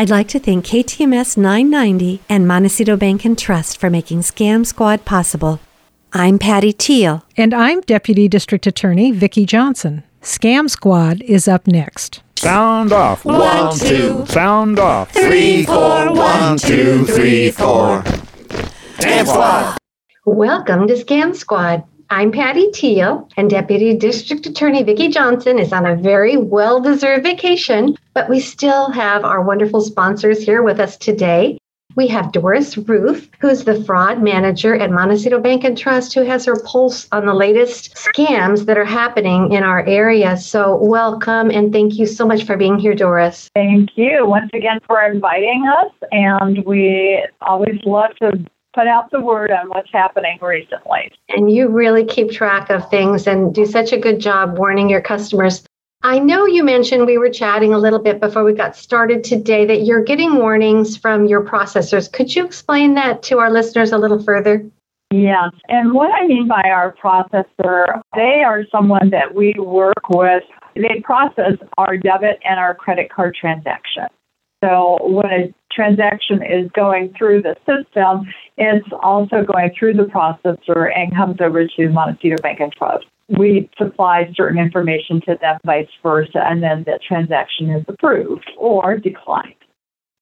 [0.00, 5.04] I'd like to thank KTMS 990 and Montecito Bank and Trust for making Scam Squad
[5.04, 5.60] possible.
[6.14, 7.22] I'm Patty Teal.
[7.36, 10.02] And I'm Deputy District Attorney Vicki Johnson.
[10.22, 12.22] Scam Squad is up next.
[12.38, 13.26] Sound off.
[13.26, 14.24] One, two.
[14.24, 15.10] Sound off.
[15.10, 16.14] Three, four.
[16.14, 18.02] One, two, three, four.
[19.00, 19.76] Scam Squad.
[20.24, 21.84] Welcome to Scam Squad.
[22.12, 27.22] I'm Patty Teal, and Deputy District Attorney Vicki Johnson is on a very well deserved
[27.22, 31.56] vacation, but we still have our wonderful sponsors here with us today.
[31.94, 36.44] We have Doris Ruth, who's the fraud manager at Montecito Bank and Trust, who has
[36.46, 40.36] her pulse on the latest scams that are happening in our area.
[40.36, 43.48] So, welcome and thank you so much for being here, Doris.
[43.54, 45.92] Thank you once again for inviting us.
[46.10, 51.12] And we always love to put out the word on what's happening recently.
[51.28, 55.00] And you really keep track of things and do such a good job warning your
[55.00, 55.64] customers.
[56.02, 59.66] I know you mentioned we were chatting a little bit before we got started today
[59.66, 62.10] that you're getting warnings from your processors.
[62.10, 64.64] Could you explain that to our listeners a little further?
[65.10, 65.50] Yes.
[65.68, 70.44] And what I mean by our processor, they are someone that we work with.
[70.74, 74.06] They process our debit and our credit card transaction.
[74.62, 78.26] So when a transaction is going through the system,
[78.60, 83.06] it's also going through the processor and comes over to Montecito Bank and Trust.
[83.28, 88.98] We supply certain information to them, vice versa, and then the transaction is approved or
[88.98, 89.54] declined.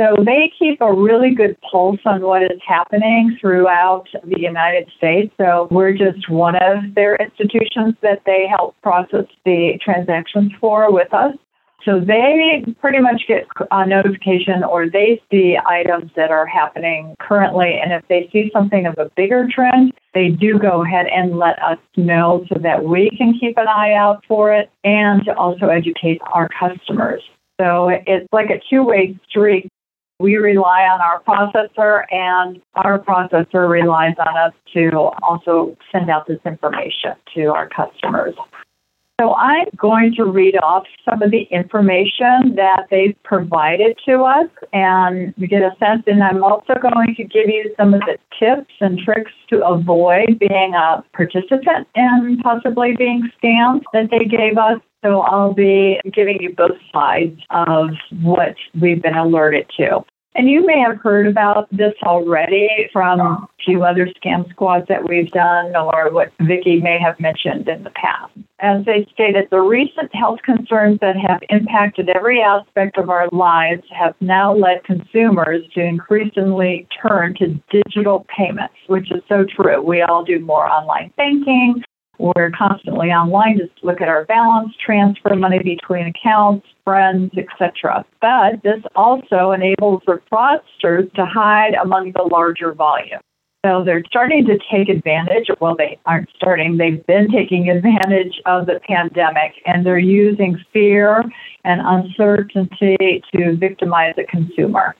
[0.00, 5.32] So they keep a really good pulse on what is happening throughout the United States.
[5.36, 11.14] So we're just one of their institutions that they help process the transactions for with
[11.14, 11.36] us.
[11.84, 17.78] So they pretty much get a notification or they see items that are happening currently.
[17.82, 21.62] And if they see something of a bigger trend, they do go ahead and let
[21.62, 25.66] us know so that we can keep an eye out for it and to also
[25.66, 27.22] educate our customers.
[27.60, 29.68] So it's like a two way street.
[30.20, 36.28] We rely on our processor, and our processor relies on us to also send out
[36.28, 38.34] this information to our customers.
[39.20, 44.48] So I'm going to read off some of the information that they've provided to us
[44.72, 46.02] and get a sense.
[46.08, 50.40] And I'm also going to give you some of the tips and tricks to avoid
[50.40, 54.80] being a participant and possibly being scammed that they gave us.
[55.04, 57.90] So I'll be giving you both sides of
[58.22, 60.04] what we've been alerted to.
[60.36, 65.08] And you may have heard about this already from a few other scam squads that
[65.08, 68.32] we've done or what Vicki may have mentioned in the past.
[68.58, 73.82] As they stated, the recent health concerns that have impacted every aspect of our lives
[73.96, 79.80] have now led consumers to increasingly turn to digital payments, which is so true.
[79.82, 81.82] We all do more online banking.
[82.18, 88.04] We're constantly online to look at our balance, transfer money between accounts, friends, etc.
[88.20, 93.20] But this also enables the fraudsters to hide among the larger volume.
[93.64, 98.66] So they're starting to take advantage, well, they aren't starting, they've been taking advantage of
[98.66, 101.24] the pandemic and they're using fear
[101.64, 104.94] and uncertainty to victimize the consumer.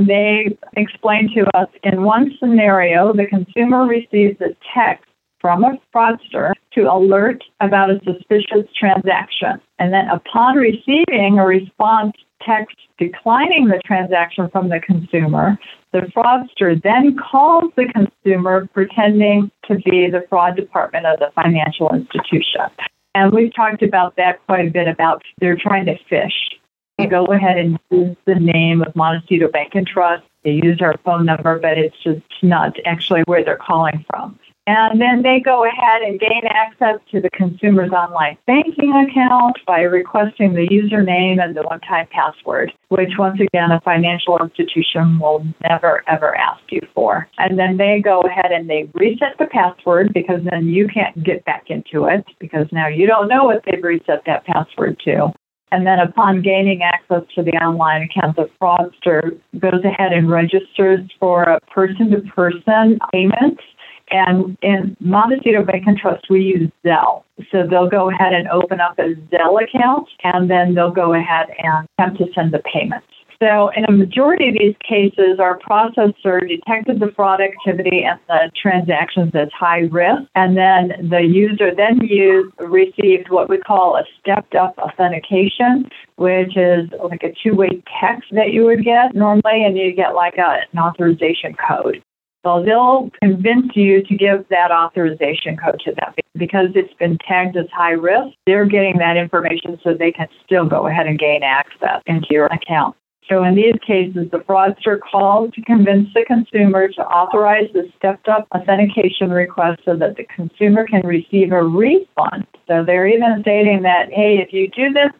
[0.00, 5.07] They explained to us in one scenario, the consumer receives a text
[5.40, 9.60] from a fraudster to alert about a suspicious transaction.
[9.78, 12.12] And then upon receiving a response
[12.42, 15.58] text declining the transaction from the consumer,
[15.92, 21.88] the fraudster then calls the consumer pretending to be the fraud department of the financial
[21.94, 22.70] institution.
[23.14, 26.58] And we've talked about that quite a bit about they're trying to fish.
[26.98, 30.24] They go ahead and use the name of Montecito Bank and Trust.
[30.44, 34.38] They use our phone number, but it's just not actually where they're calling from.
[34.68, 39.80] And then they go ahead and gain access to the consumer's online banking account by
[39.80, 45.42] requesting the username and the one time password, which, once again, a financial institution will
[45.66, 47.26] never, ever ask you for.
[47.38, 51.46] And then they go ahead and they reset the password because then you can't get
[51.46, 55.32] back into it because now you don't know what they've reset that password to.
[55.72, 61.00] And then upon gaining access to the online account, the fraudster goes ahead and registers
[61.18, 63.60] for a person to person payment
[64.10, 67.22] and in Montecito Bank and Trust, we use Zelle.
[67.50, 71.46] So they'll go ahead and open up a Zelle account, and then they'll go ahead
[71.58, 73.06] and attempt to send the payments.
[73.40, 78.50] So in a majority of these cases, our processor detected the fraud activity and the
[78.60, 84.02] transactions as high risk, and then the user then used received what we call a
[84.18, 89.78] stepped up authentication, which is like a two-way text that you would get normally, and
[89.78, 92.02] you get like a, an authorization code.
[92.44, 97.56] So they'll convince you to give that authorization code to them because it's been tagged
[97.56, 98.36] as high risk.
[98.46, 102.46] They're getting that information so they can still go ahead and gain access into your
[102.46, 102.96] account.
[103.28, 108.28] So in these cases, the fraudster calls to convince the consumer to authorize the stepped
[108.28, 112.46] up authentication request so that the consumer can receive a refund.
[112.66, 115.10] So they're even stating that, hey, if you do this,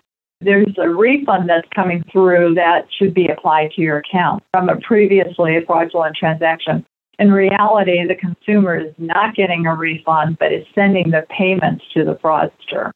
[0.41, 4.81] there's a refund that's coming through that should be applied to your account from a
[4.81, 6.87] previously fraudulent transaction.
[7.19, 12.05] In reality, the consumer is not getting a refund, but is sending the payments to
[12.05, 12.93] the fraudster.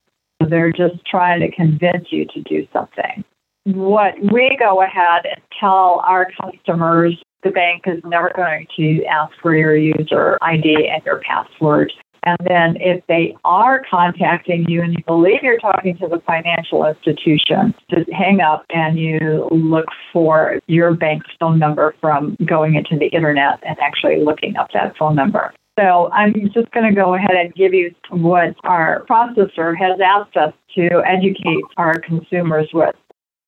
[0.49, 3.25] They're just trying to convince you to do something
[3.65, 9.33] what we go ahead and tell our customers the bank is never going to ask
[9.41, 11.93] for your user ID and your password.
[12.25, 16.85] And then if they are contacting you and you believe you're talking to the financial
[16.87, 22.97] institution, just hang up and you look for your bank's phone number from going into
[22.97, 25.53] the internet and actually looking up that phone number.
[25.79, 30.37] So I'm just going to go ahead and give you what our processor has asked
[30.37, 32.95] us to educate our consumers with.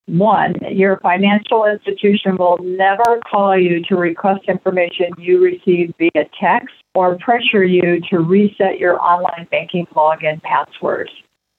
[0.07, 6.75] One, your financial institution will never call you to request information you received via text
[6.95, 11.11] or pressure you to reset your online banking login passwords.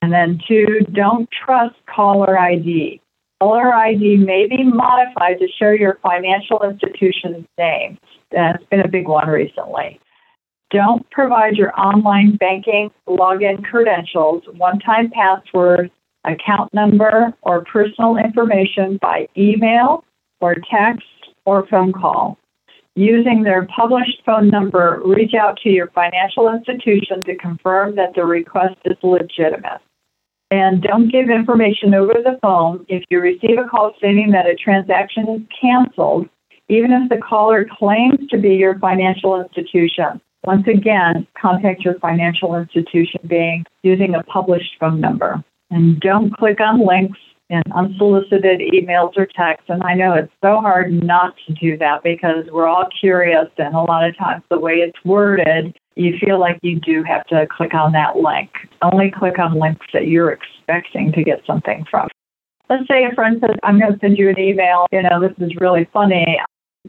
[0.04, 3.02] And then two, don't trust caller ID.
[3.42, 7.98] Caller ID may be modified to show your financial institution's name.
[8.32, 10.00] That's been a big one recently.
[10.70, 15.92] Don't provide your online banking login credentials, one time passwords,
[16.28, 20.04] account number, or personal information by email
[20.42, 21.06] or text
[21.46, 22.38] or phone call.
[22.96, 28.24] Using their published phone number, reach out to your financial institution to confirm that the
[28.24, 29.82] request is legitimate.
[30.52, 34.56] And don't give information over the phone if you receive a call stating that a
[34.56, 36.30] transaction is canceled,
[36.70, 40.22] even if the caller claims to be your financial institution.
[40.46, 45.44] Once again, contact your financial institution bank using a published phone number.
[45.72, 47.20] And don't click on links
[47.50, 49.70] in unsolicited emails or texts.
[49.70, 53.76] And I know it's so hard not to do that because we're all curious, and
[53.76, 57.48] a lot of times the way it's worded, you feel like you do have to
[57.56, 58.50] click on that link.
[58.82, 62.10] Only click on links that you're expecting to get something from.
[62.70, 64.88] Let's say a friend says, I'm going to send you an email.
[64.92, 66.40] You know, this is really funny.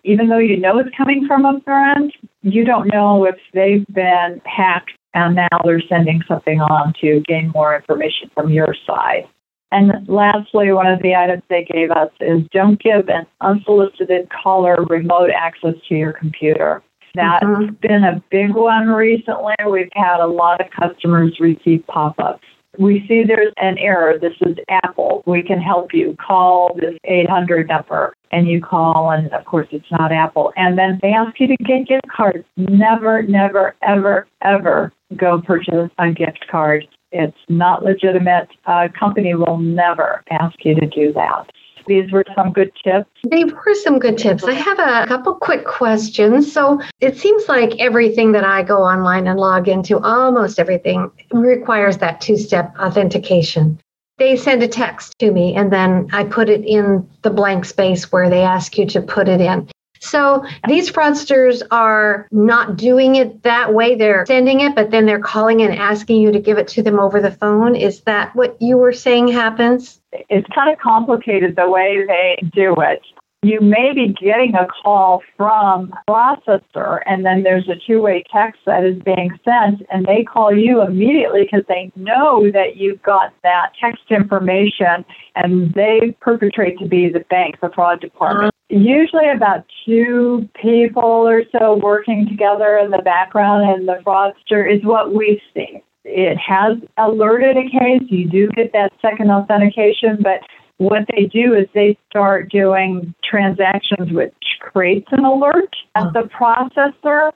[0.04, 2.12] Even though you know it's coming from a friend,
[2.42, 7.50] you don't know if they've been hacked and now they're sending something on to gain
[7.54, 9.26] more information from your side.
[9.72, 14.84] And lastly, one of the items they gave us is don't give an unsolicited caller
[14.88, 16.82] remote access to your computer.
[17.14, 17.74] That's mm-hmm.
[17.80, 19.54] been a big one recently.
[19.68, 22.44] We've had a lot of customers receive pop ups
[22.78, 24.18] we see there's an error.
[24.18, 25.22] This is Apple.
[25.26, 26.16] We can help you.
[26.24, 28.14] Call this 800 number.
[28.32, 30.52] And you call, and of course, it's not Apple.
[30.56, 32.44] And then they ask you to get gift cards.
[32.56, 36.86] Never, never, ever, ever go purchase a gift card.
[37.12, 38.48] It's not legitimate.
[38.66, 41.50] A company will never ask you to do that.
[41.86, 43.08] These were some good tips.
[43.30, 44.44] They were some good tips.
[44.44, 46.52] I have a couple quick questions.
[46.52, 51.98] So it seems like everything that I go online and log into, almost everything, requires
[51.98, 53.78] that two step authentication.
[54.18, 58.10] They send a text to me and then I put it in the blank space
[58.10, 59.68] where they ask you to put it in.
[60.00, 63.94] So these fraudsters are not doing it that way.
[63.94, 66.98] They're sending it, but then they're calling and asking you to give it to them
[66.98, 67.74] over the phone.
[67.74, 70.00] Is that what you were saying happens?
[70.12, 73.00] It's kind of complicated the way they do it
[73.46, 78.84] you may be getting a call from processor and then there's a two-way text that
[78.84, 83.72] is being sent and they call you immediately because they know that you've got that
[83.80, 85.04] text information
[85.34, 88.52] and they perpetrate to be the bank, the fraud department.
[88.68, 94.84] Usually about two people or so working together in the background and the fraudster is
[94.84, 95.82] what we see.
[96.08, 98.02] It has alerted a case.
[98.08, 100.40] You do get that second authentication, but
[100.78, 107.32] what they do is they start doing transactions which creates an alert at the processor.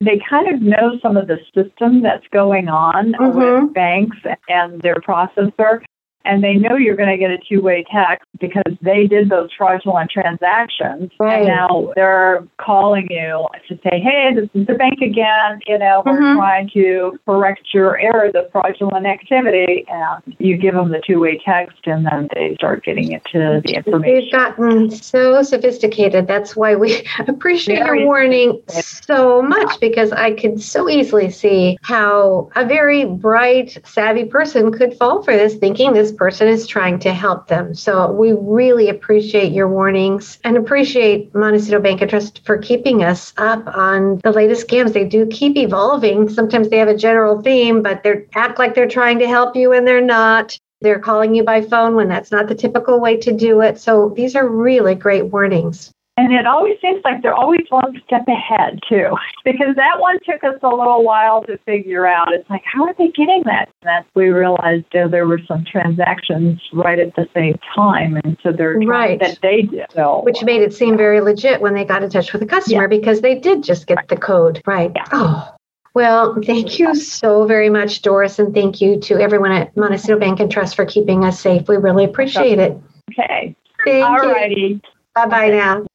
[0.00, 3.64] They kind of know some of the system that's going on mm-hmm.
[3.64, 4.18] with banks
[4.48, 5.80] and their processor
[6.26, 10.10] and they know you're going to get a two-way text because they did those fraudulent
[10.10, 11.10] transactions.
[11.18, 11.38] Right.
[11.38, 15.60] And now they're calling you to say, "Hey, this is the bank again.
[15.66, 16.38] You know, we're mm-hmm.
[16.38, 21.86] trying to correct your error, the fraudulent activity." And you give them the two-way text,
[21.86, 24.14] and then they start getting into the information.
[24.14, 26.26] They've gotten so sophisticated.
[26.26, 31.78] That's why we appreciate very your warning so much because I could so easily see
[31.82, 36.98] how a very bright, savvy person could fall for this, thinking this person is trying
[37.00, 37.74] to help them.
[37.74, 43.32] So we really appreciate your warnings and appreciate Montecito Bank and Trust for keeping us
[43.36, 44.92] up on the latest scams.
[44.92, 46.28] They do keep evolving.
[46.28, 49.72] Sometimes they have a general theme, but they act like they're trying to help you
[49.72, 50.58] and they're not.
[50.82, 53.78] They're calling you by phone when that's not the typical way to do it.
[53.78, 55.90] So these are really great warnings.
[56.18, 59.10] And it always seems like they're always one step ahead, too,
[59.44, 62.32] because that one took us a little while to figure out.
[62.32, 63.68] It's like, how are they getting that?
[63.82, 68.18] And that's we realized uh, there were some transactions right at the same time.
[68.24, 69.20] And so they're right.
[69.20, 69.86] that they did.
[69.94, 72.84] So, Which made it seem very legit when they got in touch with the customer
[72.84, 72.98] yeah.
[72.98, 74.62] because they did just get the code.
[74.66, 74.92] Right.
[74.96, 75.04] Yeah.
[75.12, 75.54] Oh,
[75.96, 80.40] well, thank you so very much, Doris, and thank you to everyone at Montecito Bank
[80.40, 81.68] and Trust for keeping us safe.
[81.68, 82.78] We really appreciate it.
[83.12, 83.56] Okay.
[83.84, 84.80] Thank All righty.
[85.14, 85.86] Bye bye now.